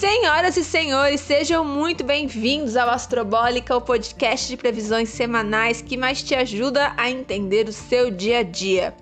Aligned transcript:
Senhoras 0.00 0.56
e 0.56 0.64
senhores, 0.64 1.20
sejam 1.20 1.62
muito 1.62 2.02
bem-vindos 2.02 2.74
ao 2.74 2.88
Astrobólica, 2.88 3.76
o 3.76 3.82
podcast 3.82 4.48
de 4.48 4.56
previsões 4.56 5.10
semanais 5.10 5.82
que 5.82 5.94
mais 5.94 6.22
te 6.22 6.34
ajuda 6.34 6.94
a 6.96 7.10
entender 7.10 7.68
o 7.68 7.72
seu 7.72 8.10
dia 8.10 8.38
a 8.38 8.42
dia. 8.42 8.94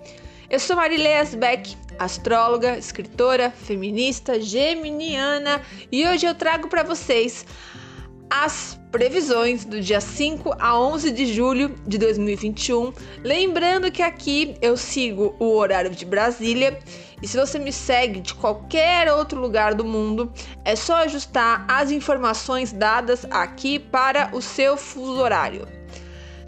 Eu 0.49 0.59
sou 0.59 0.75
Marilei 0.75 1.15
Asbeck, 1.15 1.73
astróloga, 1.97 2.77
escritora, 2.77 3.49
feminista, 3.49 4.41
geminiana, 4.41 5.61
e 5.89 6.05
hoje 6.05 6.25
eu 6.25 6.35
trago 6.35 6.67
para 6.67 6.83
vocês 6.83 7.45
as 8.29 8.79
previsões 8.91 9.65
do 9.65 9.81
dia 9.81 9.99
5 9.99 10.55
a 10.59 10.79
11 10.79 11.11
de 11.11 11.33
julho 11.33 11.75
de 11.87 11.97
2021. 11.97 12.93
Lembrando 13.23 13.91
que 13.91 14.01
aqui 14.01 14.55
eu 14.61 14.77
sigo 14.77 15.35
o 15.39 15.55
horário 15.55 15.91
de 15.91 16.05
Brasília 16.05 16.79
e 17.21 17.27
se 17.27 17.37
você 17.37 17.59
me 17.59 17.71
segue 17.71 18.21
de 18.21 18.33
qualquer 18.33 19.11
outro 19.11 19.39
lugar 19.39 19.73
do 19.73 19.83
mundo, 19.83 20.31
é 20.63 20.75
só 20.75 20.97
ajustar 20.97 21.65
as 21.67 21.91
informações 21.91 22.71
dadas 22.71 23.25
aqui 23.29 23.79
para 23.79 24.29
o 24.33 24.41
seu 24.41 24.77
fuso 24.77 25.19
horário. 25.19 25.78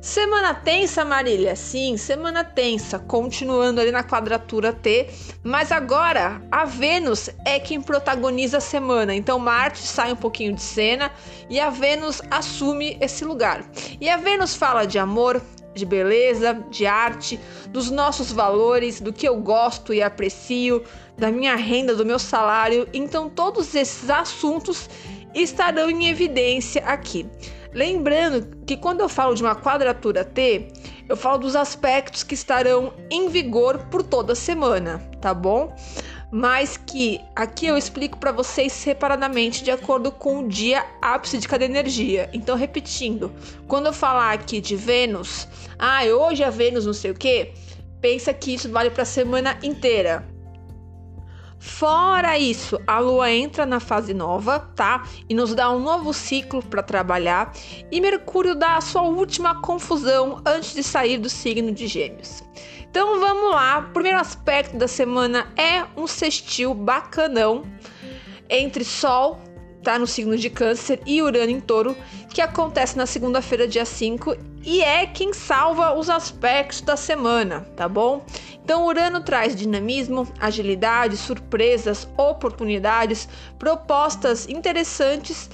Semana 0.01 0.55
tensa, 0.55 1.05
Marília? 1.05 1.55
Sim, 1.55 1.95
semana 1.95 2.43
tensa, 2.43 2.97
continuando 2.97 3.79
ali 3.79 3.91
na 3.91 4.03
quadratura 4.03 4.73
T, 4.73 5.07
mas 5.43 5.71
agora 5.71 6.41
a 6.49 6.65
Vênus 6.65 7.29
é 7.45 7.59
quem 7.59 7.79
protagoniza 7.79 8.57
a 8.57 8.61
semana, 8.61 9.13
então 9.13 9.37
Marte 9.37 9.77
sai 9.77 10.11
um 10.11 10.15
pouquinho 10.15 10.55
de 10.55 10.61
cena 10.63 11.11
e 11.47 11.59
a 11.59 11.69
Vênus 11.69 12.19
assume 12.31 12.97
esse 12.99 13.23
lugar. 13.23 13.63
E 13.99 14.09
a 14.09 14.17
Vênus 14.17 14.55
fala 14.55 14.87
de 14.87 14.97
amor, 14.97 15.39
de 15.75 15.85
beleza, 15.85 16.55
de 16.71 16.88
arte, 16.88 17.39
dos 17.69 17.91
nossos 17.91 18.31
valores, 18.31 18.99
do 18.99 19.13
que 19.13 19.29
eu 19.29 19.38
gosto 19.38 19.93
e 19.93 20.02
aprecio, 20.02 20.83
da 21.15 21.31
minha 21.31 21.55
renda, 21.55 21.95
do 21.95 22.03
meu 22.03 22.17
salário, 22.17 22.89
então 22.91 23.29
todos 23.29 23.75
esses 23.75 24.09
assuntos 24.09 24.89
estarão 25.33 25.89
em 25.89 26.07
evidência 26.07 26.83
aqui. 26.85 27.27
Lembrando 27.73 28.57
que 28.65 28.75
quando 28.75 28.99
eu 28.99 29.07
falo 29.07 29.33
de 29.33 29.41
uma 29.41 29.55
quadratura 29.55 30.25
T, 30.25 30.67
eu 31.07 31.15
falo 31.15 31.37
dos 31.39 31.55
aspectos 31.55 32.23
que 32.23 32.33
estarão 32.33 32.93
em 33.09 33.29
vigor 33.29 33.77
por 33.89 34.03
toda 34.03 34.35
semana, 34.35 34.99
tá 35.21 35.33
bom? 35.33 35.73
Mas 36.31 36.77
que 36.77 37.19
aqui 37.35 37.65
eu 37.65 37.77
explico 37.77 38.17
para 38.17 38.31
vocês 38.31 38.71
separadamente 38.71 39.63
de 39.63 39.71
acordo 39.71 40.11
com 40.11 40.39
o 40.39 40.47
dia 40.47 40.85
ápice 41.02 41.37
de 41.37 41.47
cada 41.47 41.65
energia. 41.65 42.29
Então, 42.33 42.55
repetindo, 42.55 43.31
quando 43.67 43.87
eu 43.87 43.93
falar 43.93 44.33
aqui 44.33 44.61
de 44.61 44.75
Vênus, 44.75 45.47
ah, 45.77 46.03
hoje 46.05 46.43
é 46.43 46.49
Vênus, 46.49 46.85
não 46.85 46.93
sei 46.93 47.11
o 47.11 47.15
que, 47.15 47.53
pensa 47.99 48.33
que 48.33 48.53
isso 48.53 48.69
vale 48.69 48.89
para 48.89 49.03
a 49.03 49.05
semana 49.05 49.57
inteira. 49.61 50.30
Fora 51.62 52.40
isso, 52.40 52.81
a 52.88 52.98
lua 52.98 53.31
entra 53.31 53.67
na 53.67 53.80
fase 53.80 54.16
nova, 54.16 54.59
tá? 54.76 55.08
E 55.30 55.36
nos 55.36 55.54
dá 55.54 55.72
um 55.72 55.78
novo 55.78 56.12
ciclo 56.12 56.59
para 56.64 56.81
trabalhar, 56.81 57.54
e 57.92 58.02
Mercúrio 58.02 58.56
dá 58.56 58.78
a 58.78 58.81
sua 58.81 59.04
última 59.04 59.62
confusão 59.62 60.42
antes 60.44 60.73
de 60.73 60.82
sair 60.82 61.20
do 61.20 61.30
signo 61.30 61.72
de 61.72 61.86
Gêmeos. 61.86 62.44
Então 62.89 63.20
vamos 63.20 63.52
lá, 63.52 63.78
o 63.78 63.94
primeiro 63.94 64.17
aspecto 64.17 64.76
da 64.76 64.88
semana 64.88 65.54
é 65.56 65.86
um 65.95 66.08
sextil 66.08 66.73
bacanão 66.73 67.64
entre 68.50 68.84
Sol, 68.84 69.39
tá 69.83 69.97
no 69.97 70.07
signo 70.07 70.37
de 70.37 70.49
Câncer, 70.49 70.99
e 71.05 71.21
Urano 71.21 71.51
em 71.51 71.59
Touro, 71.59 71.95
que 72.29 72.41
acontece 72.41 72.97
na 72.97 73.05
segunda-feira, 73.05 73.67
dia 73.67 73.85
5, 73.85 74.35
e 74.63 74.81
é 74.81 75.05
quem 75.05 75.33
salva 75.33 75.97
os 75.97 76.09
aspectos 76.09 76.81
da 76.81 76.95
semana, 76.95 77.61
tá 77.75 77.89
bom? 77.89 78.23
Então, 78.63 78.85
Urano 78.85 79.21
traz 79.21 79.55
dinamismo, 79.55 80.27
agilidade, 80.39 81.17
surpresas, 81.17 82.07
oportunidades, 82.15 83.27
propostas 83.57 84.47
interessantes 84.47 85.49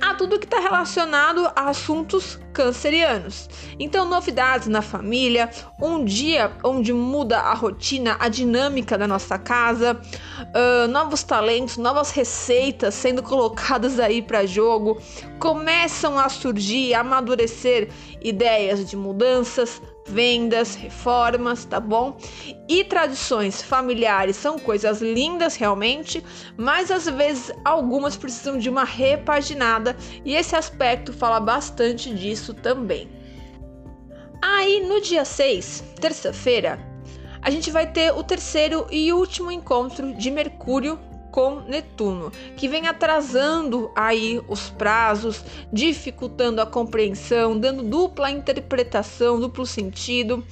a 0.00 0.14
tudo 0.14 0.38
que 0.38 0.46
está 0.46 0.60
relacionado 0.60 1.50
a 1.54 1.68
assuntos 1.68 2.38
cancerianos. 2.52 3.48
Então, 3.78 4.04
novidades 4.04 4.68
na 4.68 4.82
família, 4.82 5.50
um 5.80 6.04
dia 6.04 6.52
onde 6.64 6.92
muda 6.92 7.38
a 7.38 7.54
rotina, 7.54 8.16
a 8.18 8.28
dinâmica 8.28 8.96
da 8.96 9.06
nossa 9.06 9.38
casa, 9.38 10.00
uh, 10.40 10.88
novos 10.88 11.22
talentos, 11.22 11.76
novas 11.76 12.10
receitas 12.10 12.94
sendo 12.94 13.22
colocadas 13.22 14.00
aí 14.00 14.22
para 14.22 14.46
jogo, 14.46 15.00
começam 15.38 16.18
a 16.18 16.28
surgir, 16.28 16.94
a 16.94 17.00
amadurecer 17.00 17.88
ideias 18.20 18.88
de 18.88 18.96
mudanças, 18.96 19.80
vendas, 20.06 20.74
reformas, 20.74 21.64
tá 21.64 21.78
bom? 21.78 22.16
E 22.68 22.84
tradições 22.84 23.62
familiares 23.62 24.36
são 24.36 24.58
coisas 24.58 25.00
lindas 25.00 25.56
realmente, 25.56 26.24
mas 26.56 26.90
às 26.90 27.06
vezes 27.06 27.52
algumas 27.64 28.16
precisam 28.16 28.58
de 28.58 28.68
uma 28.68 28.84
repaginada 28.84 29.96
e 30.24 30.34
esse 30.34 30.56
aspecto 30.56 31.12
fala 31.12 31.38
bastante 31.38 32.12
disso 32.14 32.54
também. 32.54 33.08
Aí 34.42 34.86
no 34.86 35.00
dia 35.00 35.24
6, 35.24 35.84
terça-feira, 36.00 36.78
a 37.42 37.50
gente 37.50 37.70
vai 37.70 37.90
ter 37.90 38.12
o 38.12 38.22
terceiro 38.22 38.86
e 38.90 39.12
último 39.12 39.50
encontro 39.50 40.14
de 40.14 40.30
Mercúrio 40.30 40.98
com 41.38 41.60
Netuno, 41.60 42.32
que 42.56 42.66
vem 42.66 42.88
atrasando 42.88 43.92
aí 43.94 44.42
os 44.48 44.70
prazos, 44.70 45.44
dificultando 45.72 46.60
a 46.60 46.66
compreensão, 46.66 47.56
dando 47.56 47.84
dupla 47.84 48.28
interpretação, 48.28 49.38
duplo 49.38 49.64
sentido. 49.64 50.44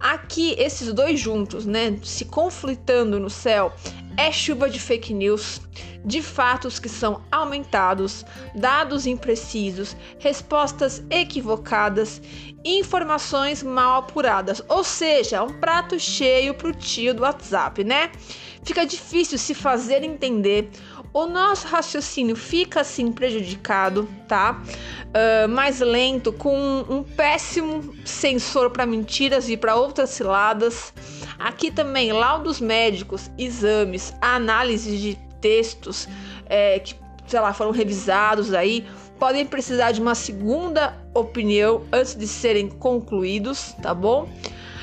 Aqui 0.00 0.56
esses 0.58 0.92
dois 0.92 1.20
juntos, 1.20 1.64
né, 1.64 1.96
se 2.02 2.24
conflitando 2.24 3.20
no 3.20 3.30
céu, 3.30 3.72
é 4.16 4.30
chuva 4.30 4.68
de 4.68 4.78
fake 4.78 5.12
news, 5.12 5.60
de 6.04 6.22
fatos 6.22 6.78
que 6.78 6.88
são 6.88 7.22
aumentados, 7.30 8.24
dados 8.54 9.06
imprecisos, 9.06 9.96
respostas 10.18 11.02
equivocadas, 11.10 12.20
informações 12.64 13.62
mal 13.62 14.00
apuradas, 14.00 14.62
ou 14.68 14.84
seja, 14.84 15.42
um 15.42 15.58
prato 15.60 15.98
cheio 15.98 16.54
para 16.54 16.68
o 16.68 16.74
tio 16.74 17.14
do 17.14 17.22
WhatsApp, 17.22 17.82
né? 17.84 18.10
Fica 18.62 18.86
difícil 18.86 19.38
se 19.38 19.54
fazer 19.54 20.02
entender, 20.02 20.70
o 21.14 21.26
nosso 21.26 21.68
raciocínio 21.68 22.34
fica 22.34 22.80
assim 22.80 23.12
prejudicado, 23.12 24.08
tá? 24.26 24.60
Uh, 25.14 25.48
mais 25.48 25.78
lento, 25.78 26.32
com 26.32 26.58
um, 26.58 26.96
um 26.96 27.02
péssimo 27.04 27.94
sensor 28.04 28.70
para 28.70 28.84
mentiras 28.84 29.48
e 29.48 29.56
para 29.56 29.76
outras 29.76 30.10
ciladas. 30.10 30.92
Aqui 31.38 31.70
também 31.70 32.12
laudos 32.12 32.60
médicos, 32.60 33.30
exames, 33.38 34.03
análises 34.20 35.00
de 35.00 35.16
textos 35.40 36.08
é, 36.46 36.78
que, 36.78 36.94
sei 37.26 37.40
lá, 37.40 37.52
foram 37.52 37.70
revisados 37.70 38.52
aí, 38.52 38.86
podem 39.18 39.46
precisar 39.46 39.92
de 39.92 40.00
uma 40.00 40.14
segunda 40.14 40.96
opinião 41.14 41.82
antes 41.92 42.14
de 42.14 42.26
serem 42.26 42.68
concluídos, 42.68 43.74
tá 43.80 43.94
bom? 43.94 44.28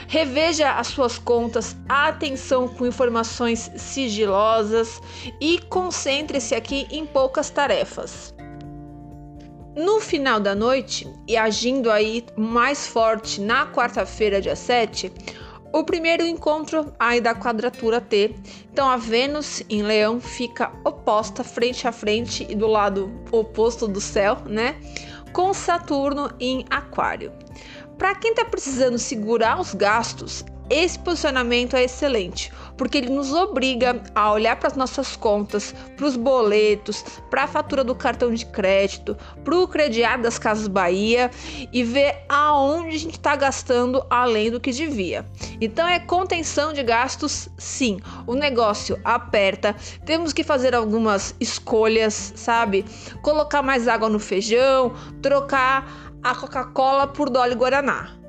Reveja 0.08 0.72
as 0.72 0.88
suas 0.88 1.18
contas, 1.18 1.76
atenção 1.88 2.68
com 2.68 2.86
informações 2.86 3.72
sigilosas 3.78 5.02
e 5.40 5.58
concentre-se 5.70 6.54
aqui 6.54 6.86
em 6.92 7.06
poucas 7.06 7.50
tarefas. 7.50 8.34
No 9.74 10.02
final 10.02 10.38
da 10.38 10.54
noite, 10.54 11.08
e 11.26 11.38
agindo 11.38 11.90
aí 11.90 12.26
mais 12.36 12.86
forte 12.86 13.40
na 13.40 13.66
quarta-feira, 13.66 14.42
dia 14.42 14.56
7, 14.56 15.10
o 15.74 15.84
primeiro 15.84 16.26
encontro 16.26 16.94
aí 17.00 17.22
da 17.22 17.34
quadratura 17.34 18.02
T. 18.02 18.36
Então 18.72 18.90
a 18.90 18.98
Vênus 18.98 19.64
em 19.70 19.82
Leão 19.82 20.20
fica 20.20 20.72
oposta 20.84 21.44
frente 21.44 21.88
a 21.88 21.92
frente 21.92 22.46
e 22.50 22.56
do 22.56 22.68
lado 22.68 23.12
oposto 23.32 23.88
do 23.88 24.02
céu, 24.02 24.38
né? 24.46 24.76
Com 25.34 25.54
Saturno 25.54 26.30
em 26.40 26.66
Aquário. 26.70 27.32
Para 27.98 28.16
quem 28.16 28.32
está 28.32 28.44
precisando 28.44 28.98
segurar 28.98 29.60
os 29.60 29.74
gastos, 29.74 30.44
esse 30.72 30.98
posicionamento 30.98 31.76
é 31.76 31.84
excelente, 31.84 32.52
porque 32.78 32.98
ele 32.98 33.10
nos 33.10 33.34
obriga 33.34 34.02
a 34.16 34.32
olhar 34.32 34.56
para 34.56 34.70
as 34.70 34.76
nossas 34.76 35.16
contas, 35.16 35.76
para 35.98 36.06
os 36.06 36.16
boletos, 36.16 37.04
para 37.30 37.44
a 37.44 37.48
fatura 37.48 37.84
do 37.84 37.94
cartão 37.94 38.34
de 38.34 38.46
crédito, 38.46 39.18
para 39.44 39.56
o 39.56 39.68
crediário 39.68 40.24
das 40.24 40.40
Casas 40.40 40.68
Bahia 40.68 41.30
e 41.72 41.84
ver 41.84 42.24
aonde 42.30 42.96
a 42.96 43.00
gente 43.00 43.18
está 43.18 43.36
gastando 43.36 44.06
além 44.10 44.50
do 44.50 44.60
que 44.60 44.72
devia. 44.72 45.26
Então 45.60 45.88
é 45.88 46.00
contenção 46.00 46.74
de 46.74 46.84
gastos, 46.84 47.50
sim. 47.58 48.00
O 48.26 48.34
negócio 48.34 49.00
aperta, 49.04 49.76
temos 50.06 50.32
que 50.32 50.44
fazer 50.44 50.74
algumas 50.74 51.36
escolhas, 51.40 52.34
sabe? 52.36 52.86
Colocar 53.22 53.62
mais 53.62 53.88
água 53.88 54.10
no 54.10 54.20
feijão, 54.20 54.94
trocar 55.22 56.12
a 56.24 56.36
Coca-Cola 56.36 57.08
por 57.08 57.30
Dolly 57.30 57.56
Guaraná. 57.56 58.21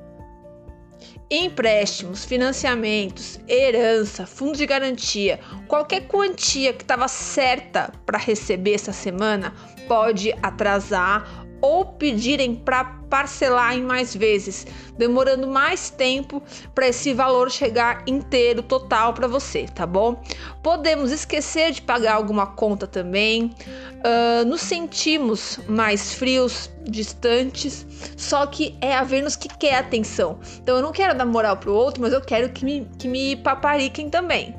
Empréstimos, 1.29 2.25
financiamentos, 2.25 3.39
herança, 3.47 4.25
fundo 4.25 4.57
de 4.57 4.65
garantia, 4.65 5.39
qualquer 5.67 6.07
quantia 6.07 6.73
que 6.73 6.83
estava 6.83 7.07
certa 7.07 7.91
para 8.05 8.17
receber 8.17 8.73
essa 8.73 8.93
semana 8.93 9.53
pode 9.87 10.33
atrasar 10.41 11.45
ou 11.63 11.85
pedirem 11.85 12.53
para 12.53 12.83
parcelar 13.09 13.77
em 13.77 13.81
mais 13.81 14.13
vezes, 14.13 14.67
demorando 14.97 15.47
mais 15.47 15.89
tempo 15.89 16.43
para 16.75 16.89
esse 16.89 17.13
valor 17.13 17.49
chegar 17.49 18.03
inteiro 18.05 18.61
total 18.61 19.13
para 19.13 19.29
você, 19.29 19.65
tá 19.73 19.87
bom? 19.87 20.21
Podemos 20.61 21.09
esquecer 21.09 21.71
de 21.71 21.81
pagar 21.81 22.15
alguma 22.15 22.45
conta 22.45 22.85
também, 22.85 23.45
uh, 23.45 24.45
nos 24.45 24.59
sentimos 24.59 25.57
mais 25.65 26.13
frios, 26.13 26.69
distantes, 26.83 27.87
só 28.17 28.45
que 28.45 28.75
é 28.81 28.93
a 28.93 29.05
Vênus 29.05 29.37
que 29.37 29.47
quer 29.47 29.75
atenção. 29.75 30.39
Então 30.61 30.75
eu 30.75 30.81
não 30.81 30.91
quero 30.91 31.17
dar 31.17 31.25
moral 31.25 31.55
pro 31.55 31.73
outro, 31.73 32.01
mas 32.01 32.11
eu 32.11 32.19
quero 32.19 32.49
que 32.49 32.65
me, 32.65 32.85
que 32.99 33.07
me 33.07 33.37
papariquem 33.37 34.09
também. 34.09 34.53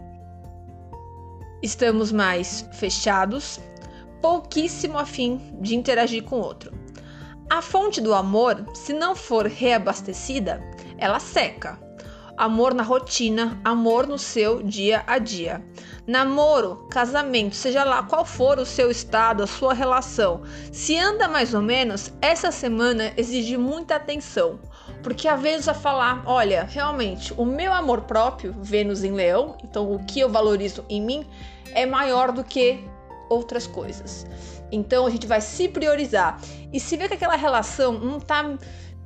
Estamos 1.62 2.11
mais 2.11 2.67
fechados, 2.73 3.61
pouquíssimo 4.23 4.97
afim 4.97 5.39
de 5.61 5.77
interagir 5.77 6.23
com 6.23 6.37
o 6.37 6.43
outro. 6.43 6.83
A 7.55 7.62
fonte 7.62 8.01
do 8.01 8.12
amor, 8.12 8.67
se 8.75 8.93
não 8.93 9.15
for 9.15 9.47
reabastecida, 9.47 10.61
ela 10.99 11.21
seca. 11.21 11.79
Amor 12.37 12.75
na 12.75 12.83
rotina, 12.83 13.61
amor 13.62 14.09
no 14.09 14.19
seu 14.19 14.61
dia 14.61 15.05
a 15.06 15.19
dia. 15.19 15.65
Namoro, 16.05 16.89
casamento, 16.91 17.55
seja 17.55 17.85
lá 17.85 18.03
qual 18.03 18.25
for 18.25 18.59
o 18.59 18.67
seu 18.67 18.91
estado, 18.91 19.41
a 19.41 19.47
sua 19.47 19.73
relação, 19.73 20.43
se 20.73 20.99
anda 20.99 21.29
mais 21.29 21.55
ou 21.55 21.62
menos, 21.62 22.12
essa 22.21 22.51
semana 22.51 23.12
exige 23.17 23.56
muita 23.56 23.95
atenção. 23.95 24.59
Porque 25.01 25.29
a 25.29 25.37
Vênus 25.37 25.67
vai 25.67 25.77
falar: 25.77 26.25
olha, 26.27 26.65
realmente, 26.69 27.33
o 27.37 27.45
meu 27.45 27.73
amor 27.73 28.01
próprio, 28.01 28.53
Vênus 28.59 29.05
em 29.05 29.12
Leão, 29.12 29.56
então 29.62 29.93
o 29.93 30.05
que 30.05 30.19
eu 30.19 30.29
valorizo 30.29 30.85
em 30.89 31.01
mim, 31.01 31.25
é 31.73 31.87
maior 31.87 32.33
do 32.33 32.43
que 32.43 32.85
outras 33.29 33.67
coisas. 33.67 34.26
Então 34.71 35.06
a 35.06 35.11
gente 35.11 35.26
vai 35.26 35.41
se 35.41 35.69
priorizar. 35.69 36.41
E 36.73 36.81
se 36.81 36.97
vê 36.97 37.09
que 37.09 37.15
aquela 37.15 37.37
relação 37.37 37.93
não 37.93 38.19
tá 38.19 38.56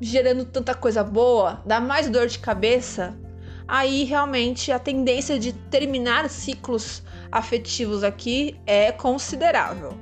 gerando 0.00 0.44
tanta 0.44 0.74
coisa 0.74 1.02
boa, 1.02 1.62
dá 1.66 1.80
mais 1.80 2.08
dor 2.08 2.26
de 2.26 2.38
cabeça, 2.38 3.18
aí 3.66 4.04
realmente 4.04 4.70
a 4.72 4.78
tendência 4.78 5.38
de 5.38 5.52
terminar 5.52 6.30
ciclos 6.30 7.02
afetivos 7.30 8.02
aqui 8.04 8.58
é 8.66 8.92
considerável. 8.92 9.92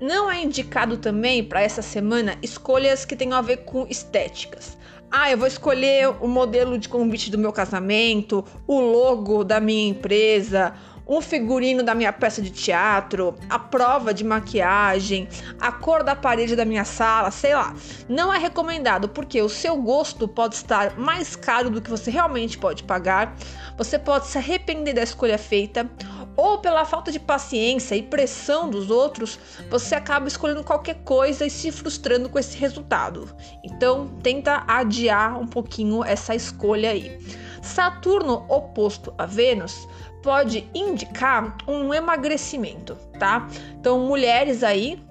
Não 0.00 0.30
é 0.30 0.42
indicado 0.42 0.96
também 0.96 1.44
para 1.44 1.60
essa 1.60 1.82
semana 1.82 2.36
escolhas 2.42 3.04
que 3.04 3.14
tenham 3.14 3.36
a 3.36 3.42
ver 3.42 3.58
com 3.58 3.86
estéticas. 3.86 4.78
Ah, 5.10 5.30
eu 5.30 5.36
vou 5.36 5.46
escolher 5.46 6.08
o 6.22 6.28
modelo 6.28 6.78
de 6.78 6.88
convite 6.88 7.30
do 7.30 7.36
meu 7.36 7.52
casamento, 7.52 8.44
o 8.66 8.80
logo 8.80 9.42
da 9.42 9.58
minha 9.58 9.90
empresa, 9.90 10.72
um 11.10 11.20
figurino 11.20 11.82
da 11.82 11.92
minha 11.92 12.12
peça 12.12 12.40
de 12.40 12.50
teatro, 12.50 13.34
a 13.48 13.58
prova 13.58 14.14
de 14.14 14.22
maquiagem, 14.22 15.28
a 15.60 15.72
cor 15.72 16.04
da 16.04 16.14
parede 16.14 16.54
da 16.54 16.64
minha 16.64 16.84
sala, 16.84 17.32
sei 17.32 17.52
lá. 17.52 17.74
Não 18.08 18.32
é 18.32 18.38
recomendado 18.38 19.08
porque 19.08 19.42
o 19.42 19.48
seu 19.48 19.76
gosto 19.76 20.28
pode 20.28 20.54
estar 20.54 20.96
mais 20.96 21.34
caro 21.34 21.68
do 21.68 21.82
que 21.82 21.90
você 21.90 22.12
realmente 22.12 22.56
pode 22.56 22.84
pagar. 22.84 23.34
Você 23.76 23.98
pode 23.98 24.28
se 24.28 24.38
arrepender 24.38 24.94
da 24.94 25.02
escolha 25.02 25.36
feita 25.36 25.90
ou 26.36 26.58
pela 26.58 26.84
falta 26.84 27.10
de 27.10 27.18
paciência 27.18 27.96
e 27.96 28.02
pressão 28.02 28.70
dos 28.70 28.88
outros, 28.88 29.38
você 29.68 29.96
acaba 29.96 30.28
escolhendo 30.28 30.62
qualquer 30.62 31.02
coisa 31.02 31.44
e 31.44 31.50
se 31.50 31.72
frustrando 31.72 32.28
com 32.28 32.38
esse 32.38 32.56
resultado. 32.56 33.28
Então, 33.64 34.06
tenta 34.22 34.62
adiar 34.66 35.38
um 35.38 35.46
pouquinho 35.46 36.04
essa 36.04 36.34
escolha 36.34 36.90
aí. 36.90 37.18
Saturno 37.62 38.46
oposto 38.48 39.12
a 39.18 39.26
Vênus 39.26 39.86
pode 40.22 40.68
indicar 40.74 41.56
um 41.66 41.92
emagrecimento, 41.92 42.96
tá? 43.18 43.48
Então, 43.78 44.00
mulheres 44.00 44.62
aí 44.62 45.02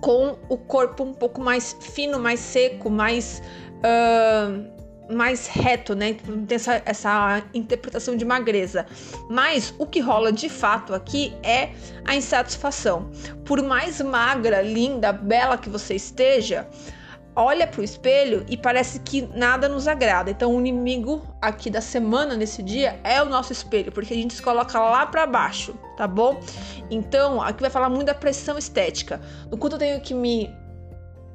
com 0.00 0.36
o 0.48 0.58
corpo 0.58 1.02
um 1.02 1.14
pouco 1.14 1.40
mais 1.40 1.76
fino, 1.80 2.18
mais 2.18 2.40
seco, 2.40 2.90
mais. 2.90 3.42
Uh, 3.78 4.74
mais 5.12 5.46
reto, 5.46 5.94
né? 5.94 6.14
Tem 6.14 6.56
essa, 6.56 6.82
essa 6.84 7.42
interpretação 7.52 8.16
de 8.16 8.24
magreza. 8.24 8.86
Mas 9.28 9.74
o 9.78 9.86
que 9.86 10.00
rola 10.00 10.32
de 10.32 10.48
fato 10.48 10.94
aqui 10.94 11.34
é 11.42 11.70
a 12.06 12.16
insatisfação. 12.16 13.10
Por 13.44 13.62
mais 13.62 14.00
magra, 14.00 14.62
linda, 14.62 15.12
bela 15.12 15.58
que 15.58 15.68
você 15.68 15.94
esteja, 15.94 16.66
olha 17.36 17.66
para 17.66 17.80
o 17.80 17.84
espelho 17.84 18.44
e 18.48 18.56
parece 18.56 19.00
que 19.00 19.22
nada 19.34 19.68
nos 19.68 19.88
agrada. 19.88 20.30
Então, 20.30 20.54
o 20.54 20.60
inimigo 20.60 21.22
aqui 21.40 21.68
da 21.68 21.80
semana, 21.80 22.36
nesse 22.36 22.62
dia, 22.62 22.98
é 23.02 23.20
o 23.22 23.24
nosso 23.24 23.52
espelho, 23.52 23.90
porque 23.90 24.14
a 24.14 24.16
gente 24.16 24.34
se 24.34 24.42
coloca 24.42 24.78
lá 24.78 25.06
para 25.06 25.26
baixo, 25.26 25.74
tá 25.96 26.06
bom? 26.06 26.40
Então, 26.90 27.42
aqui 27.42 27.60
vai 27.60 27.70
falar 27.70 27.88
muito 27.88 28.06
da 28.06 28.14
pressão 28.14 28.56
estética. 28.56 29.20
No 29.50 29.58
quanto 29.58 29.74
eu 29.74 29.78
tenho 29.78 30.00
que 30.00 30.14
me 30.14 30.54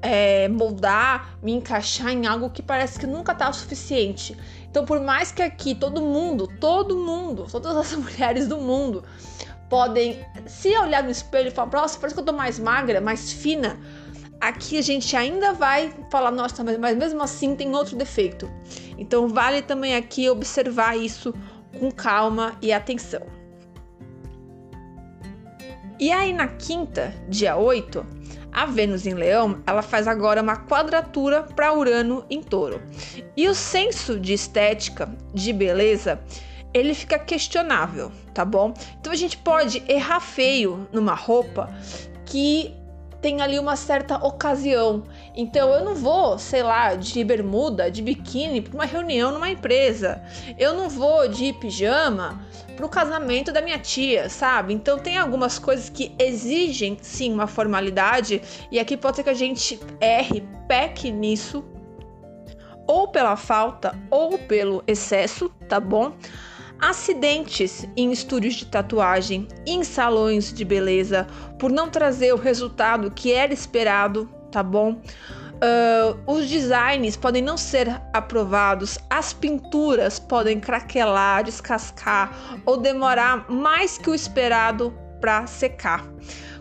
é, 0.01 0.47
moldar, 0.47 1.37
me 1.41 1.51
encaixar 1.51 2.09
em 2.09 2.25
algo 2.25 2.49
que 2.49 2.61
parece 2.61 2.97
que 2.97 3.05
nunca 3.05 3.35
tá 3.35 3.49
o 3.49 3.53
suficiente. 3.53 4.37
Então, 4.69 4.85
por 4.85 5.01
mais 5.01 5.31
que 5.31 5.41
aqui 5.41 5.75
todo 5.75 6.01
mundo, 6.01 6.47
todo 6.59 6.97
mundo, 6.97 7.45
todas 7.51 7.75
as 7.75 7.93
mulheres 7.97 8.47
do 8.47 8.57
mundo 8.57 9.03
podem 9.69 10.25
se 10.47 10.75
olhar 10.77 11.03
no 11.03 11.11
espelho 11.11 11.49
e 11.49 11.51
falar: 11.51 11.71
Nossa, 11.73 11.99
parece 11.99 12.15
que 12.15 12.21
eu 12.21 12.25
tô 12.25 12.33
mais 12.33 12.57
magra, 12.57 13.01
mais 13.01 13.33
fina 13.33 13.77
aqui 14.39 14.77
a 14.77 14.81
gente 14.81 15.15
ainda 15.15 15.53
vai 15.53 15.93
falar, 16.09 16.31
nossa, 16.31 16.63
mas 16.63 16.95
mesmo 16.95 17.21
assim 17.21 17.55
tem 17.55 17.75
outro 17.75 17.95
defeito. 17.95 18.49
Então 18.97 19.27
vale 19.27 19.61
também 19.61 19.95
aqui 19.95 20.29
observar 20.29 20.97
isso 20.97 21.33
com 21.77 21.91
calma 21.91 22.55
e 22.61 22.71
atenção. 22.71 23.21
E 25.99 26.11
aí 26.11 26.31
na 26.31 26.47
quinta, 26.47 27.13
dia 27.27 27.57
8, 27.57 28.05
a 28.51 28.65
Vênus 28.65 29.05
em 29.05 29.13
Leão, 29.13 29.61
ela 29.67 29.81
faz 29.81 30.07
agora 30.07 30.41
uma 30.41 30.55
quadratura 30.55 31.43
para 31.43 31.73
Urano 31.73 32.25
em 32.29 32.41
Touro. 32.41 32.81
E 33.35 33.47
o 33.47 33.53
senso 33.53 34.19
de 34.19 34.33
estética, 34.33 35.09
de 35.33 35.51
beleza, 35.51 36.19
ele 36.73 36.93
fica 36.93 37.19
questionável, 37.19 38.11
tá 38.33 38.45
bom? 38.45 38.73
Então 38.99 39.11
a 39.11 39.15
gente 39.15 39.37
pode 39.37 39.83
errar 39.87 40.19
feio 40.19 40.87
numa 40.91 41.13
roupa 41.13 41.69
que 42.25 42.73
tem 43.21 43.41
ali 43.41 43.59
uma 43.59 43.75
certa 43.75 44.15
ocasião. 44.15 45.03
Então 45.35 45.73
eu 45.73 45.83
não 45.83 45.95
vou, 45.95 46.37
sei 46.37 46.63
lá, 46.63 46.95
de 46.95 47.23
bermuda, 47.23 47.91
de 47.91 48.01
biquíni 48.01 48.61
para 48.61 48.73
uma 48.73 48.85
reunião 48.85 49.31
numa 49.31 49.49
empresa. 49.49 50.21
Eu 50.57 50.73
não 50.73 50.89
vou 50.89 51.27
de 51.27 51.53
pijama 51.53 52.41
para 52.75 52.85
o 52.85 52.89
casamento 52.89 53.51
da 53.51 53.61
minha 53.61 53.77
tia, 53.77 54.29
sabe? 54.29 54.73
Então 54.73 54.97
tem 54.97 55.17
algumas 55.17 55.59
coisas 55.59 55.89
que 55.89 56.15
exigem 56.17 56.97
sim 57.01 57.33
uma 57.33 57.47
formalidade 57.47 58.41
e 58.71 58.79
aqui 58.79 58.95
pode 58.95 59.17
ser 59.17 59.23
que 59.23 59.29
a 59.29 59.33
gente 59.33 59.79
erre, 59.99 60.47
peque 60.67 61.11
nisso 61.11 61.63
ou 62.87 63.07
pela 63.07 63.35
falta 63.35 63.95
ou 64.09 64.37
pelo 64.37 64.83
excesso, 64.87 65.49
tá 65.67 65.79
bom? 65.79 66.13
Acidentes 66.79 67.85
em 67.95 68.11
estúdios 68.11 68.55
de 68.55 68.65
tatuagem, 68.65 69.47
em 69.65 69.83
salões 69.83 70.53
de 70.53 70.63
beleza, 70.63 71.27
por 71.57 71.71
não 71.71 71.89
trazer 71.89 72.33
o 72.33 72.37
resultado 72.37 73.11
que 73.11 73.33
era 73.33 73.53
esperado, 73.53 74.29
tá 74.51 74.63
bom? 74.63 75.01
Uh, 75.61 76.17
os 76.25 76.47
designs 76.49 77.17
podem 77.17 77.41
não 77.41 77.57
ser 77.57 77.89
aprovados, 78.13 78.97
as 79.09 79.33
pinturas 79.33 80.17
podem 80.17 80.57
craquelar, 80.57 81.43
descascar 81.43 82.61
ou 82.65 82.77
demorar 82.77 83.51
mais 83.51 83.97
que 83.97 84.09
o 84.09 84.15
esperado 84.15 84.93
para 85.19 85.45
secar. 85.47 86.05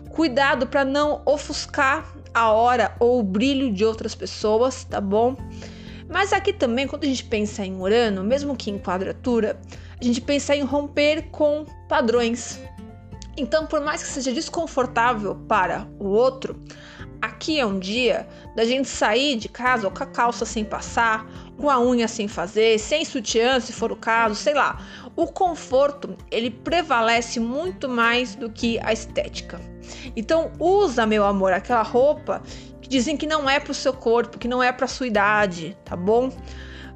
Cuidado 0.09 0.67
para 0.67 0.83
não 0.83 1.21
ofuscar 1.25 2.13
a 2.33 2.51
hora 2.51 2.93
ou 2.99 3.19
o 3.19 3.23
brilho 3.23 3.71
de 3.71 3.85
outras 3.85 4.13
pessoas, 4.13 4.83
tá 4.83 4.99
bom? 4.99 5.37
Mas 6.09 6.33
aqui 6.33 6.51
também, 6.51 6.87
quando 6.87 7.03
a 7.03 7.07
gente 7.07 7.23
pensa 7.23 7.63
em 7.63 7.79
Urano, 7.79 8.23
mesmo 8.23 8.55
que 8.55 8.71
em 8.71 8.79
quadratura, 8.79 9.61
a 10.01 10.03
gente 10.03 10.19
pensa 10.19 10.55
em 10.55 10.63
romper 10.63 11.29
com 11.29 11.65
padrões. 11.87 12.59
Então, 13.37 13.67
por 13.67 13.79
mais 13.79 14.01
que 14.01 14.09
seja 14.09 14.33
desconfortável 14.33 15.35
para 15.47 15.87
o 15.99 16.07
outro, 16.07 16.59
aqui 17.21 17.59
é 17.59 17.65
um 17.65 17.77
dia 17.77 18.27
da 18.55 18.65
gente 18.65 18.87
sair 18.89 19.37
de 19.37 19.47
casa 19.47 19.89
com 19.89 20.03
a 20.03 20.05
calça 20.07 20.45
sem 20.45 20.65
passar, 20.65 21.29
com 21.57 21.69
a 21.69 21.79
unha 21.79 22.07
sem 22.07 22.27
fazer, 22.27 22.79
sem 22.79 23.05
sutiã, 23.05 23.59
se 23.59 23.71
for 23.71 23.91
o 23.91 23.95
caso, 23.95 24.33
sei 24.35 24.55
lá. 24.55 24.81
O 25.15 25.27
conforto, 25.27 26.17
ele 26.31 26.49
prevalece 26.49 27.39
muito 27.39 27.87
mais 27.87 28.33
do 28.33 28.49
que 28.49 28.79
a 28.81 28.91
estética. 28.91 29.61
Então, 30.15 30.51
usa, 30.59 31.05
meu 31.05 31.25
amor, 31.25 31.53
aquela 31.53 31.83
roupa 31.83 32.41
dizem 32.89 33.15
que 33.15 33.25
não 33.25 33.49
é 33.49 33.59
para 33.59 33.71
o 33.71 33.75
seu 33.75 33.93
corpo, 33.93 34.37
que 34.37 34.47
não 34.47 34.61
é 34.61 34.71
para 34.73 34.87
sua 34.87 35.07
idade, 35.07 35.77
tá 35.85 35.95
bom? 35.95 36.29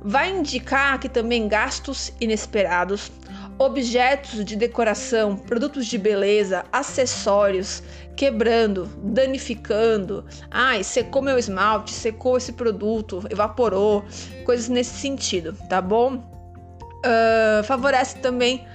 vai 0.03 0.29
indicar 0.29 0.99
que 0.99 1.07
também 1.07 1.47
gastos 1.47 2.11
inesperados, 2.19 3.09
objetos 3.57 4.43
de 4.43 4.55
decoração, 4.55 5.37
produtos 5.37 5.85
de 5.85 5.97
beleza, 5.97 6.65
acessórios 6.71 7.81
quebrando, 8.15 8.85
danificando. 9.01 10.25
Ai, 10.51 10.83
secou 10.83 11.21
meu 11.21 11.39
esmalte, 11.39 11.91
secou 11.91 12.37
esse 12.37 12.51
produto, 12.51 13.23
evaporou, 13.29 14.03
coisas 14.45 14.67
nesse 14.67 14.95
sentido, 14.99 15.55
tá 15.69 15.81
bom? 15.81 16.15
Uh, 17.05 17.63
favorece 17.63 18.17
também 18.19 18.65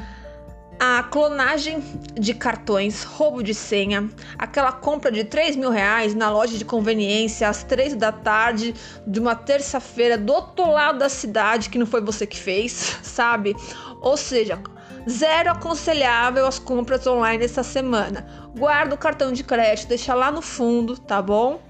a 0.79 1.03
clonagem 1.03 1.83
de 2.15 2.33
cartões, 2.33 3.03
roubo 3.03 3.43
de 3.43 3.53
senha, 3.53 4.09
aquela 4.39 4.71
compra 4.71 5.11
de 5.11 5.25
3 5.25 5.57
mil 5.57 5.71
reais 5.71 6.15
na 6.15 6.31
loja 6.31 6.57
de 6.57 6.65
conveniência 6.65 7.49
às 7.49 7.65
3 7.65 7.95
da 7.95 8.13
tarde 8.13 8.75
de 9.07 9.19
uma 9.19 9.35
terça-feira 9.35 10.17
do 10.17 10.33
outro 10.33 10.71
lado 10.71 10.99
da 10.99 11.09
cidade 11.09 11.69
que 11.69 11.79
não 11.79 11.87
foi 11.87 12.01
você 12.01 12.27
que 12.27 12.39
fez, 12.39 12.99
sabe? 13.03 13.57
Ou 14.01 14.17
seja, 14.17 14.61
zero 15.09 15.51
aconselhável 15.51 16.47
as 16.47 16.59
compras 16.59 17.07
online 17.07 17.45
essa 17.45 17.63
semana. 17.63 18.27
Guarda 18.57 18.95
o 18.95 18.99
cartão 18.99 19.33
de 19.33 19.43
crédito, 19.43 19.89
deixa 19.89 20.15
lá 20.15 20.31
no 20.31 20.43
fundo, 20.43 20.97
tá 20.97 21.21
bom? 21.21 21.61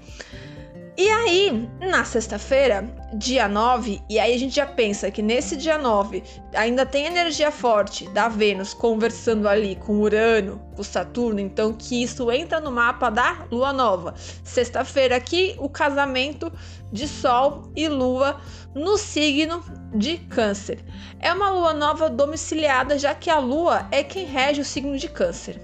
E 0.99 1.09
aí, 1.09 1.69
na 1.79 2.03
sexta-feira, 2.03 2.83
dia 3.13 3.47
9, 3.47 4.01
e 4.09 4.19
aí 4.19 4.35
a 4.35 4.37
gente 4.37 4.53
já 4.53 4.65
pensa 4.65 5.09
que 5.09 5.21
nesse 5.21 5.55
dia 5.55 5.77
9 5.77 6.21
ainda 6.53 6.85
tem 6.85 7.05
energia 7.05 7.51
forte 7.51 8.05
da 8.09 8.27
Vênus 8.27 8.73
conversando 8.73 9.47
ali 9.47 9.77
com 9.77 10.01
Urano, 10.01 10.61
com 10.75 10.83
Saturno, 10.83 11.39
então 11.39 11.71
que 11.71 12.03
isso 12.03 12.29
entra 12.29 12.59
no 12.59 12.69
mapa 12.69 13.09
da 13.09 13.45
Lua 13.49 13.71
Nova. 13.71 14.13
Sexta-feira 14.43 15.15
aqui, 15.15 15.55
o 15.57 15.69
casamento 15.69 16.51
de 16.91 17.07
Sol 17.07 17.71
e 17.75 17.87
Lua 17.87 18.39
no 18.73 18.97
signo 18.97 19.63
de 19.93 20.17
Câncer. 20.17 20.83
É 21.19 21.33
uma 21.33 21.49
lua 21.49 21.73
nova 21.73 22.09
domiciliada, 22.09 22.97
já 22.97 23.13
que 23.15 23.29
a 23.29 23.39
lua 23.39 23.87
é 23.91 24.03
quem 24.03 24.25
rege 24.25 24.61
o 24.61 24.65
signo 24.65 24.97
de 24.97 25.09
Câncer. 25.09 25.59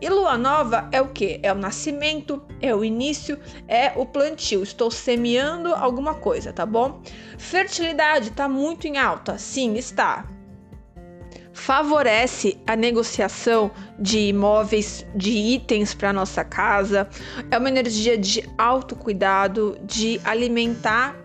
E 0.00 0.08
lua 0.08 0.36
nova 0.36 0.88
é 0.92 1.00
o 1.00 1.08
que? 1.08 1.40
É 1.42 1.52
o 1.52 1.56
nascimento, 1.56 2.42
é 2.60 2.74
o 2.74 2.84
início, 2.84 3.38
é 3.68 3.92
o 3.96 4.04
plantio. 4.04 4.62
Estou 4.62 4.90
semeando 4.90 5.74
alguma 5.74 6.14
coisa, 6.14 6.52
tá 6.52 6.66
bom? 6.66 7.02
Fertilidade 7.38 8.28
está 8.28 8.48
muito 8.48 8.86
em 8.86 8.98
alta? 8.98 9.38
Sim, 9.38 9.74
está. 9.74 10.35
Favorece 11.66 12.56
a 12.64 12.76
negociação 12.76 13.72
de 13.98 14.28
imóveis, 14.28 15.04
de 15.16 15.32
itens 15.32 15.92
para 15.92 16.12
nossa 16.12 16.44
casa. 16.44 17.08
É 17.50 17.58
uma 17.58 17.68
energia 17.68 18.16
de 18.16 18.48
autocuidado, 18.56 19.76
de 19.82 20.20
alimentar 20.22 21.16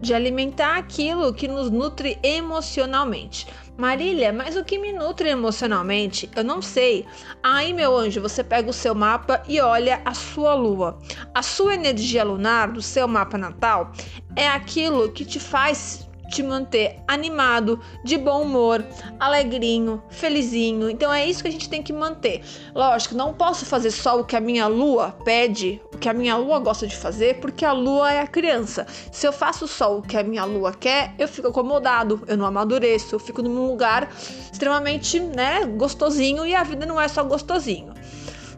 de 0.00 0.12
alimentar 0.12 0.76
aquilo 0.76 1.32
que 1.34 1.46
nos 1.46 1.70
nutre 1.70 2.18
emocionalmente. 2.22 3.46
Marília, 3.76 4.32
mas 4.32 4.56
o 4.56 4.64
que 4.64 4.78
me 4.78 4.92
nutre 4.92 5.28
emocionalmente? 5.28 6.30
Eu 6.34 6.44
não 6.44 6.62
sei. 6.62 7.06
Aí, 7.42 7.72
meu 7.72 7.96
anjo, 7.96 8.22
você 8.22 8.42
pega 8.42 8.70
o 8.70 8.72
seu 8.72 8.94
mapa 8.94 9.42
e 9.46 9.60
olha 9.60 10.00
a 10.04 10.14
sua 10.14 10.54
lua. 10.54 10.98
A 11.34 11.42
sua 11.42 11.74
energia 11.74 12.24
lunar 12.24 12.72
do 12.72 12.80
seu 12.80 13.06
mapa 13.06 13.36
natal 13.36 13.92
é 14.34 14.48
aquilo 14.48 15.12
que 15.12 15.24
te 15.24 15.38
faz 15.38 16.08
te 16.28 16.42
manter 16.42 16.98
animado, 17.06 17.80
de 18.02 18.16
bom 18.16 18.42
humor, 18.42 18.84
alegrinho, 19.18 20.02
felizinho. 20.08 20.90
Então 20.90 21.12
é 21.12 21.26
isso 21.26 21.42
que 21.42 21.48
a 21.48 21.52
gente 21.52 21.68
tem 21.68 21.82
que 21.82 21.92
manter. 21.92 22.42
Lógico, 22.74 23.14
não 23.14 23.32
posso 23.32 23.64
fazer 23.64 23.90
só 23.90 24.20
o 24.20 24.24
que 24.24 24.36
a 24.36 24.40
minha 24.40 24.66
lua 24.66 25.16
pede, 25.24 25.80
o 25.92 25.98
que 25.98 26.08
a 26.08 26.12
minha 26.14 26.36
lua 26.36 26.58
gosta 26.58 26.86
de 26.86 26.96
fazer, 26.96 27.40
porque 27.40 27.64
a 27.64 27.72
lua 27.72 28.12
é 28.12 28.20
a 28.20 28.26
criança. 28.26 28.86
Se 29.12 29.26
eu 29.26 29.32
faço 29.32 29.66
só 29.66 29.98
o 29.98 30.02
que 30.02 30.16
a 30.16 30.22
minha 30.22 30.44
lua 30.44 30.72
quer, 30.72 31.14
eu 31.18 31.28
fico 31.28 31.48
acomodado, 31.48 32.22
eu 32.26 32.36
não 32.36 32.46
amadureço, 32.46 33.14
eu 33.14 33.20
fico 33.20 33.42
num 33.42 33.66
lugar 33.66 34.10
extremamente, 34.52 35.20
né, 35.20 35.64
gostosinho 35.64 36.46
e 36.46 36.54
a 36.54 36.62
vida 36.62 36.86
não 36.86 37.00
é 37.00 37.08
só 37.08 37.22
gostosinho. 37.22 37.92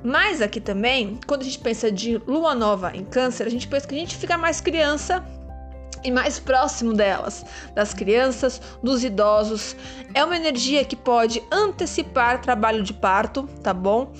Mas 0.02 0.40
aqui 0.40 0.60
também, 0.60 1.18
quando 1.26 1.40
a 1.40 1.44
gente 1.44 1.58
pensa 1.58 1.90
de 1.90 2.18
lua 2.26 2.54
nova 2.54 2.92
em 2.94 3.04
câncer, 3.04 3.46
a 3.46 3.50
gente 3.50 3.66
pensa 3.66 3.88
que 3.88 3.94
a 3.94 3.98
gente 3.98 4.16
fica 4.16 4.38
mais 4.38 4.60
criança 4.60 5.24
e 6.06 6.10
mais 6.10 6.38
próximo 6.38 6.92
delas, 6.92 7.44
das 7.74 7.92
crianças, 7.92 8.62
dos 8.80 9.02
idosos. 9.02 9.74
É 10.14 10.24
uma 10.24 10.36
energia 10.36 10.84
que 10.84 10.94
pode 10.94 11.42
antecipar 11.50 12.40
trabalho 12.40 12.84
de 12.84 12.94
parto, 12.94 13.42
tá 13.60 13.74
bom? 13.74 14.12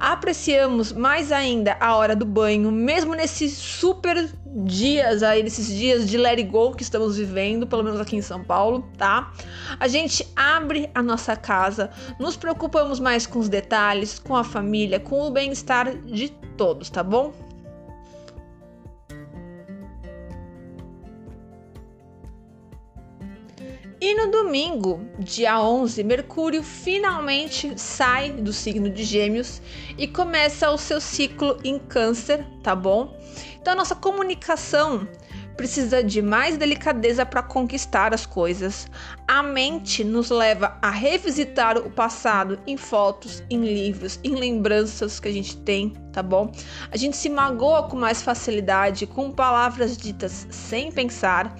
Apreciamos 0.00 0.92
mais 0.92 1.30
ainda 1.30 1.76
a 1.78 1.94
hora 1.94 2.16
do 2.16 2.24
banho, 2.24 2.72
mesmo 2.72 3.14
nesses 3.14 3.52
super 3.52 4.30
dias 4.64 5.22
aí, 5.22 5.42
nesses 5.42 5.66
dias 5.66 6.08
de 6.08 6.16
let 6.16 6.38
it 6.38 6.44
go 6.44 6.72
que 6.72 6.82
estamos 6.82 7.18
vivendo, 7.18 7.66
pelo 7.66 7.84
menos 7.84 8.00
aqui 8.00 8.16
em 8.16 8.22
São 8.22 8.42
Paulo, 8.42 8.88
tá? 8.96 9.30
A 9.78 9.86
gente 9.86 10.26
abre 10.34 10.88
a 10.94 11.02
nossa 11.02 11.36
casa, 11.36 11.90
nos 12.18 12.34
preocupamos 12.34 12.98
mais 12.98 13.26
com 13.26 13.38
os 13.38 13.50
detalhes, 13.50 14.18
com 14.18 14.34
a 14.34 14.42
família, 14.42 14.98
com 14.98 15.20
o 15.20 15.30
bem-estar 15.30 15.94
de 15.98 16.30
todos, 16.56 16.88
tá 16.88 17.02
bom? 17.02 17.45
E 24.06 24.14
no 24.14 24.30
domingo, 24.30 25.04
dia 25.18 25.60
11, 25.60 26.04
Mercúrio 26.04 26.62
finalmente 26.62 27.72
sai 27.76 28.30
do 28.30 28.52
signo 28.52 28.88
de 28.88 29.02
Gêmeos 29.02 29.60
e 29.98 30.06
começa 30.06 30.70
o 30.70 30.78
seu 30.78 31.00
ciclo 31.00 31.58
em 31.64 31.76
Câncer, 31.76 32.46
tá 32.62 32.72
bom? 32.72 33.18
Então 33.60 33.72
a 33.72 33.76
nossa 33.76 33.96
comunicação 33.96 35.08
precisa 35.56 36.04
de 36.04 36.22
mais 36.22 36.56
delicadeza 36.56 37.26
para 37.26 37.42
conquistar 37.42 38.14
as 38.14 38.24
coisas. 38.24 38.86
A 39.26 39.42
mente 39.42 40.04
nos 40.04 40.30
leva 40.30 40.78
a 40.80 40.90
revisitar 40.90 41.76
o 41.76 41.90
passado 41.90 42.60
em 42.64 42.76
fotos, 42.76 43.42
em 43.50 43.64
livros, 43.64 44.20
em 44.22 44.36
lembranças 44.36 45.18
que 45.18 45.26
a 45.26 45.32
gente 45.32 45.56
tem, 45.56 45.90
tá 46.12 46.22
bom? 46.22 46.52
A 46.92 46.96
gente 46.96 47.16
se 47.16 47.28
magoa 47.28 47.88
com 47.88 47.96
mais 47.96 48.22
facilidade 48.22 49.04
com 49.04 49.32
palavras 49.32 49.96
ditas 49.96 50.46
sem 50.48 50.92
pensar 50.92 51.56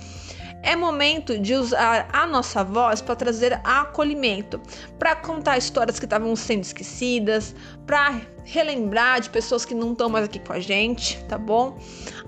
é 0.62 0.74
momento 0.74 1.38
de 1.38 1.54
usar 1.54 2.08
a 2.12 2.26
nossa 2.26 2.64
voz 2.64 3.00
para 3.00 3.14
trazer 3.14 3.60
acolhimento, 3.62 4.60
para 4.98 5.14
contar 5.14 5.56
histórias 5.58 5.98
que 5.98 6.06
estavam 6.06 6.34
sendo 6.34 6.62
esquecidas, 6.62 7.54
para 7.86 8.20
relembrar 8.44 9.20
de 9.20 9.30
pessoas 9.30 9.64
que 9.64 9.74
não 9.74 9.92
estão 9.92 10.08
mais 10.08 10.24
aqui 10.24 10.38
com 10.38 10.52
a 10.52 10.60
gente, 10.60 11.22
tá 11.24 11.36
bom? 11.36 11.78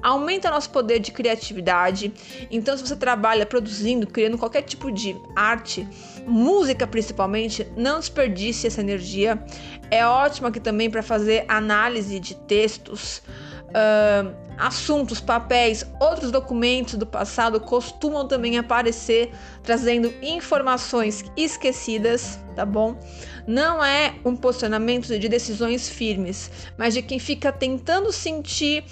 Aumenta 0.03 0.51
nosso 0.51 0.71
poder 0.71 0.99
de 0.99 1.13
criatividade. 1.13 2.13
Então, 2.51 2.77
se 2.77 2.87
você 2.87 2.97
trabalha 2.97 3.47
produzindo, 3.47 4.07
criando 4.07 4.39
qualquer 4.39 4.63
tipo 4.63 4.91
de 4.91 5.17
arte, 5.35 5.89
música 6.27 6.87
principalmente, 6.87 7.67
não 7.77 7.99
desperdice 7.99 8.67
essa 8.67 8.81
energia. 8.81 9.43
É 9.91 10.07
ótima 10.07 10.49
aqui 10.49 10.61
também 10.61 10.91
para 10.91 11.03
fazer 11.03 11.45
análise 11.49 12.19
de 12.19 12.35
textos 12.35 13.23
uh, 13.69 14.35
assuntos, 14.57 15.21
papéis, 15.21 15.85
outros 16.01 16.31
documentos 16.31 16.95
do 16.95 17.07
passado 17.07 17.61
costumam 17.61 18.27
também 18.27 18.59
aparecer 18.59 19.31
trazendo 19.63 20.13
informações 20.23 21.25
esquecidas, 21.37 22.39
tá 22.55 22.65
bom? 22.65 22.99
Não 23.47 23.85
é 23.85 24.15
um 24.25 24.37
posicionamento 24.37 25.07
de 25.19 25.29
decisões 25.29 25.89
firmes, 25.89 26.51
mas 26.77 26.95
de 26.95 27.03
quem 27.03 27.19
fica 27.19 27.53
tentando 27.53 28.13
sentir 28.13 28.85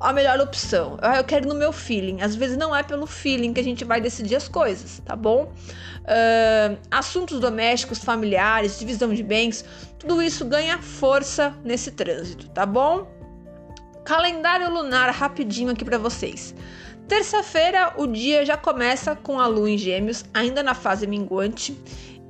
a 0.00 0.12
melhor 0.12 0.38
opção. 0.40 0.98
Eu 1.16 1.24
quero 1.24 1.48
no 1.48 1.54
meu 1.54 1.72
feeling. 1.72 2.20
Às 2.20 2.34
vezes 2.34 2.56
não 2.56 2.76
é 2.76 2.82
pelo 2.82 3.06
feeling 3.06 3.54
que 3.54 3.60
a 3.60 3.64
gente 3.64 3.84
vai 3.84 4.00
decidir 4.00 4.36
as 4.36 4.48
coisas, 4.48 5.00
tá 5.04 5.16
bom? 5.16 5.44
Uh, 5.44 6.76
assuntos 6.90 7.40
domésticos, 7.40 8.04
familiares, 8.04 8.78
divisão 8.78 9.14
de 9.14 9.22
bens, 9.22 9.64
tudo 9.98 10.20
isso 10.20 10.44
ganha 10.44 10.78
força 10.82 11.54
nesse 11.64 11.92
trânsito, 11.92 12.48
tá 12.50 12.66
bom? 12.66 13.06
Calendário 14.04 14.70
lunar 14.70 15.08
rapidinho 15.10 15.70
aqui 15.70 15.82
para 15.82 15.96
vocês. 15.96 16.54
Terça-feira, 17.08 17.94
o 17.96 18.06
dia 18.06 18.44
já 18.44 18.54
começa 18.54 19.16
com 19.16 19.40
a 19.40 19.46
lua 19.46 19.70
em 19.70 19.78
Gêmeos, 19.78 20.26
ainda 20.34 20.62
na 20.62 20.74
fase 20.74 21.06
minguante. 21.06 21.74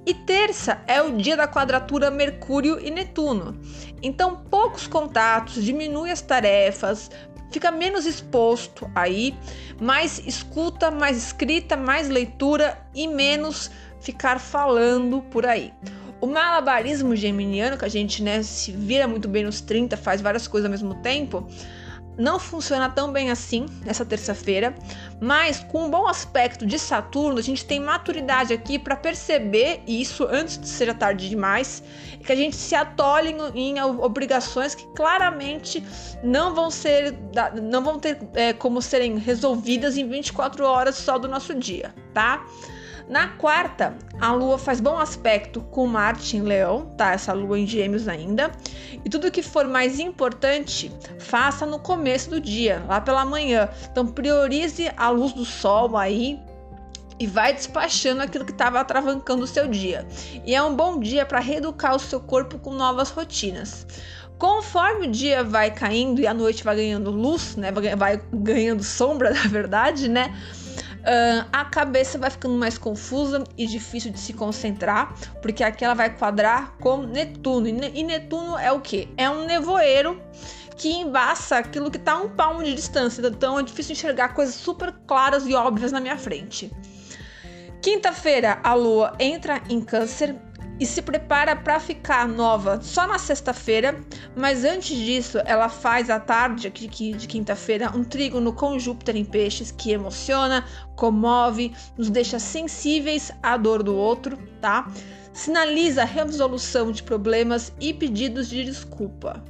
E 0.06 0.14
terça 0.14 0.80
é 0.86 1.02
o 1.02 1.16
dia 1.16 1.36
da 1.36 1.48
quadratura 1.48 2.12
Mercúrio 2.12 2.78
e 2.78 2.90
Netuno. 2.92 3.58
Então, 4.00 4.36
poucos 4.48 4.86
contatos, 4.86 5.64
diminui 5.64 6.12
as 6.12 6.20
tarefas, 6.20 7.10
fica 7.50 7.72
menos 7.72 8.06
exposto 8.06 8.88
aí, 8.94 9.34
mais 9.80 10.18
escuta, 10.26 10.92
mais 10.92 11.16
escrita, 11.16 11.76
mais 11.76 12.08
leitura 12.08 12.78
e 12.94 13.08
menos 13.08 13.68
ficar 14.00 14.38
falando 14.38 15.22
por 15.22 15.44
aí. 15.44 15.72
O 16.24 16.26
malabarismo 16.26 17.14
geminiano, 17.14 17.76
que 17.76 17.84
a 17.84 17.88
gente 17.88 18.22
né, 18.22 18.42
se 18.42 18.72
vira 18.72 19.06
muito 19.06 19.28
bem 19.28 19.44
nos 19.44 19.60
30, 19.60 19.94
faz 19.94 20.22
várias 20.22 20.48
coisas 20.48 20.64
ao 20.64 20.70
mesmo 20.70 20.94
tempo, 21.02 21.46
não 22.16 22.38
funciona 22.38 22.88
tão 22.88 23.12
bem 23.12 23.30
assim 23.30 23.66
nessa 23.84 24.06
terça-feira, 24.06 24.74
mas 25.20 25.60
com 25.60 25.84
um 25.84 25.90
bom 25.90 26.08
aspecto 26.08 26.64
de 26.64 26.78
Saturno, 26.78 27.38
a 27.38 27.42
gente 27.42 27.66
tem 27.66 27.78
maturidade 27.78 28.54
aqui 28.54 28.78
para 28.78 28.96
perceber 28.96 29.82
isso 29.86 30.24
antes 30.24 30.56
de 30.56 30.66
ser 30.66 30.94
tarde 30.94 31.28
demais, 31.28 31.82
que 32.24 32.32
a 32.32 32.36
gente 32.36 32.56
se 32.56 32.74
atole 32.74 33.36
em, 33.54 33.74
em 33.74 33.82
obrigações 33.82 34.74
que 34.74 34.86
claramente 34.94 35.84
não 36.22 36.54
vão 36.54 36.70
ser, 36.70 37.14
não 37.62 37.84
vão 37.84 37.98
ter 37.98 38.16
é, 38.32 38.54
como 38.54 38.80
serem 38.80 39.18
resolvidas 39.18 39.98
em 39.98 40.08
24 40.08 40.64
horas 40.64 40.94
só 40.94 41.18
do 41.18 41.28
nosso 41.28 41.54
dia, 41.54 41.94
tá? 42.14 42.42
Na 43.08 43.28
quarta, 43.28 43.94
a 44.18 44.32
lua 44.32 44.58
faz 44.58 44.80
bom 44.80 44.98
aspecto 44.98 45.60
com 45.60 45.86
Marte 45.86 46.38
em 46.38 46.42
Leão, 46.42 46.86
tá? 46.96 47.12
Essa 47.12 47.34
lua 47.34 47.58
em 47.58 47.66
Gêmeos 47.66 48.08
ainda. 48.08 48.50
E 49.04 49.10
tudo 49.10 49.30
que 49.30 49.42
for 49.42 49.66
mais 49.68 50.00
importante, 50.00 50.90
faça 51.18 51.66
no 51.66 51.78
começo 51.78 52.30
do 52.30 52.40
dia, 52.40 52.82
lá 52.88 53.00
pela 53.00 53.24
manhã. 53.24 53.68
Então 53.90 54.06
priorize 54.06 54.90
a 54.96 55.10
luz 55.10 55.34
do 55.34 55.44
sol 55.44 55.96
aí 55.98 56.40
e 57.20 57.26
vai 57.26 57.52
despachando 57.52 58.22
aquilo 58.22 58.44
que 58.44 58.52
estava 58.52 58.80
atravancando 58.80 59.44
o 59.44 59.46
seu 59.46 59.68
dia. 59.68 60.06
E 60.44 60.54
é 60.54 60.62
um 60.62 60.74
bom 60.74 60.98
dia 60.98 61.26
para 61.26 61.40
reeducar 61.40 61.94
o 61.94 61.98
seu 61.98 62.20
corpo 62.20 62.58
com 62.58 62.72
novas 62.72 63.10
rotinas. 63.10 63.86
Conforme 64.38 65.06
o 65.06 65.10
dia 65.10 65.44
vai 65.44 65.70
caindo 65.70 66.20
e 66.20 66.26
a 66.26 66.34
noite 66.34 66.64
vai 66.64 66.74
ganhando 66.76 67.10
luz, 67.10 67.54
né, 67.54 67.70
vai 67.96 68.20
ganhando 68.32 68.82
sombra, 68.82 69.30
na 69.34 69.46
verdade, 69.46 70.08
né, 70.08 70.34
uh, 71.04 71.48
a 71.52 71.64
cabeça 71.64 72.18
vai 72.18 72.30
ficando 72.30 72.56
mais 72.56 72.78
confusa 72.78 73.44
e 73.56 73.66
difícil 73.66 74.10
de 74.10 74.18
se 74.18 74.32
concentrar, 74.32 75.14
porque 75.40 75.62
aqui 75.62 75.84
ela 75.84 75.94
vai 75.94 76.10
quadrar 76.10 76.76
com 76.78 76.98
Netuno. 76.98 77.68
E 77.68 78.02
Netuno 78.02 78.58
é 78.58 78.72
o 78.72 78.80
que? 78.80 79.08
É 79.16 79.28
um 79.28 79.46
nevoeiro 79.46 80.20
que 80.76 80.88
embaça 80.88 81.56
aquilo 81.56 81.90
que 81.90 81.98
está 81.98 82.14
a 82.14 82.18
um 82.18 82.28
palmo 82.28 82.62
de 82.62 82.74
distância, 82.74 83.24
então 83.26 83.58
é 83.58 83.62
difícil 83.62 83.92
enxergar 83.92 84.30
coisas 84.30 84.54
super 84.54 84.92
claras 85.06 85.46
e 85.46 85.54
óbvias 85.54 85.92
na 85.92 86.00
minha 86.00 86.16
frente. 86.16 86.72
Quinta-feira, 87.80 88.58
a 88.64 88.74
lua 88.74 89.14
entra 89.20 89.62
em 89.68 89.80
Câncer 89.80 90.34
e 90.78 90.86
se 90.86 91.00
prepara 91.02 91.54
para 91.54 91.78
ficar 91.78 92.26
nova 92.26 92.80
só 92.82 93.06
na 93.06 93.18
sexta-feira, 93.18 93.98
mas 94.36 94.64
antes 94.64 94.96
disso, 94.96 95.38
ela 95.44 95.68
faz 95.68 96.10
à 96.10 96.18
tarde 96.18 96.66
aqui 96.66 96.88
de 96.88 97.26
quinta-feira 97.26 97.90
um 97.94 98.02
trígono 98.02 98.52
com 98.52 98.78
Júpiter 98.78 99.16
em 99.16 99.24
Peixes 99.24 99.70
que 99.70 99.92
emociona, 99.92 100.64
comove, 100.96 101.72
nos 101.96 102.10
deixa 102.10 102.38
sensíveis 102.38 103.30
à 103.42 103.56
dor 103.56 103.82
do 103.82 103.94
outro, 103.94 104.36
tá? 104.60 104.90
Sinaliza 105.32 106.04
resolução 106.04 106.92
de 106.92 107.02
problemas 107.02 107.72
e 107.80 107.92
pedidos 107.92 108.48
de 108.48 108.64
desculpa. 108.64 109.42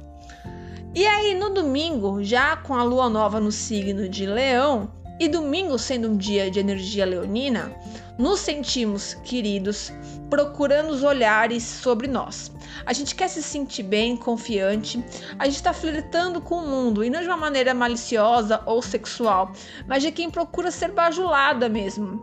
E 0.93 1.05
aí, 1.05 1.35
no 1.35 1.49
domingo, 1.49 2.23
já 2.23 2.55
com 2.55 2.73
a 2.73 2.83
lua 2.83 3.09
nova 3.09 3.39
no 3.39 3.51
signo 3.51 4.07
de 4.07 4.25
Leão, 4.25 4.89
e 5.19 5.27
domingo 5.27 5.77
sendo 5.77 6.09
um 6.09 6.17
dia 6.17 6.51
de 6.51 6.59
energia 6.59 7.05
leonina, 7.05 7.71
nos 8.17 8.39
sentimos 8.39 9.13
queridos, 9.23 9.91
procurando 10.29 10.89
os 10.89 11.03
olhares 11.03 11.63
sobre 11.63 12.07
nós. 12.07 12.51
A 12.85 12.93
gente 12.93 13.15
quer 13.15 13.27
se 13.27 13.43
sentir 13.43 13.83
bem, 13.83 14.15
confiante, 14.15 15.03
a 15.37 15.45
gente 15.45 15.55
está 15.55 15.73
flertando 15.73 16.41
com 16.41 16.55
o 16.55 16.67
mundo 16.67 17.03
e 17.03 17.09
não 17.09 17.21
de 17.21 17.27
uma 17.27 17.37
maneira 17.37 17.73
maliciosa 17.73 18.61
ou 18.65 18.81
sexual, 18.81 19.51
mas 19.87 20.03
de 20.03 20.11
quem 20.11 20.29
procura 20.29 20.71
ser 20.71 20.91
bajulada 20.91 21.67
mesmo. 21.67 22.21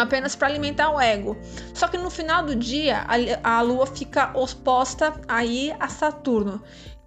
apenas 0.00 0.34
para 0.36 0.48
alimentar 0.48 0.90
o 0.90 1.00
ego. 1.00 1.36
Só 1.74 1.88
que 1.88 1.98
no 1.98 2.08
final 2.10 2.44
do 2.44 2.54
dia 2.54 3.04
a, 3.42 3.58
a 3.58 3.60
lua 3.60 3.86
fica 3.86 4.30
oposta 4.34 5.20
aí 5.28 5.74
a 5.78 5.88
Saturno 5.88 6.62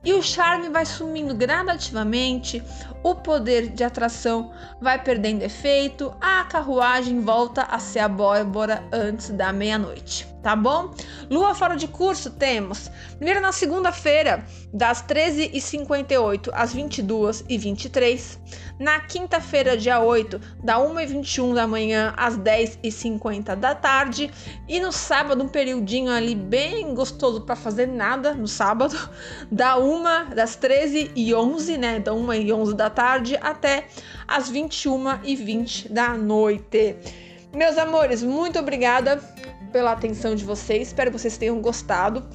e 0.07 0.13
o 0.13 0.23
charme 0.23 0.69
vai 0.69 0.85
sumindo 0.85 1.35
gradativamente, 1.35 2.63
o 3.03 3.13
poder 3.13 3.67
de 3.67 3.83
atração 3.83 4.53
vai 4.79 5.03
perdendo 5.03 5.41
efeito, 5.41 6.15
a 6.21 6.45
carruagem 6.45 7.19
volta 7.19 7.63
a 7.63 7.77
ser 7.77 7.99
a 7.99 8.07
bórbora 8.07 8.81
antes 8.89 9.31
da 9.31 9.51
meia-noite, 9.51 10.25
tá 10.47 10.55
bom? 10.55 10.93
Lua 11.29 11.53
fora 11.53 11.75
de 11.75 11.89
curso 11.89 12.29
temos 12.31 12.89
primeiro 13.17 13.41
na 13.41 13.51
segunda-feira, 13.51 14.45
das 14.71 15.05
13h58 15.05 16.49
às 16.53 16.73
22h23, 16.73 18.39
na 18.79 19.01
quinta-feira, 19.01 19.75
dia 19.75 19.99
8, 19.99 20.39
da 20.63 20.77
1h21 20.77 21.53
da 21.53 21.67
manhã 21.67 22.13
às 22.15 22.37
10h50 22.37 23.57
da 23.57 23.75
tarde, 23.75 24.31
e 24.69 24.79
no 24.79 24.93
sábado, 24.93 25.43
um 25.43 25.49
periodinho 25.49 26.09
ali 26.09 26.33
bem 26.33 26.93
gostoso 26.93 27.41
para 27.41 27.57
fazer 27.57 27.85
nada 27.85 28.33
no 28.33 28.47
sábado, 28.47 28.97
da 29.51 29.77
1 29.77 30.33
das 30.33 30.57
13h11, 30.57 31.77
né? 31.77 31.99
Da 31.99 32.13
1h11 32.13 32.71
da 32.71 32.89
tarde 32.89 33.37
até 33.41 33.87
as 34.25 34.49
21 34.49 35.25
e 35.25 35.35
20 35.35 35.91
da 35.91 36.13
noite. 36.13 36.95
Meus 37.53 37.77
amores, 37.77 38.23
muito 38.23 38.59
obrigada 38.59 39.21
pela 39.67 39.91
atenção 39.91 40.35
de 40.35 40.43
vocês. 40.43 40.89
Espero 40.89 41.11
que 41.11 41.19
vocês 41.19 41.37
tenham 41.37 41.61
gostado. 41.61 42.27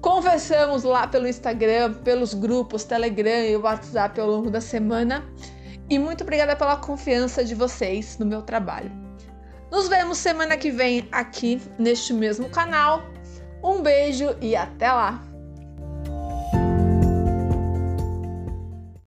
Conversamos 0.00 0.82
lá 0.82 1.06
pelo 1.06 1.28
Instagram, 1.28 1.94
pelos 1.94 2.32
grupos 2.32 2.84
Telegram 2.84 3.44
e 3.44 3.56
WhatsApp 3.56 4.18
ao 4.20 4.26
longo 4.26 4.50
da 4.50 4.60
semana. 4.60 5.24
E 5.88 5.98
muito 5.98 6.22
obrigada 6.22 6.56
pela 6.56 6.76
confiança 6.76 7.44
de 7.44 7.54
vocês 7.54 8.18
no 8.18 8.24
meu 8.24 8.42
trabalho. 8.42 8.90
Nos 9.70 9.88
vemos 9.88 10.18
semana 10.18 10.56
que 10.56 10.70
vem 10.70 11.06
aqui 11.12 11.60
neste 11.78 12.12
mesmo 12.12 12.48
canal. 12.48 13.02
Um 13.62 13.82
beijo 13.82 14.36
e 14.40 14.56
até 14.56 14.90
lá! 14.90 15.29